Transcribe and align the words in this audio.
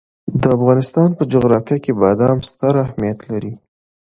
د 0.41 0.43
افغانستان 0.57 1.09
په 1.17 1.23
جغرافیه 1.33 1.77
کې 1.83 1.91
بادام 2.01 2.37
ستر 2.49 2.73
اهمیت 2.85 3.19
لري. 3.29 3.53